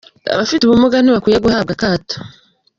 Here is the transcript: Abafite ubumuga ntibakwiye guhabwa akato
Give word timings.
Abafite 0.33 0.61
ubumuga 0.63 0.97
ntibakwiye 0.99 1.37
guhabwa 1.45 1.71
akato 1.75 2.17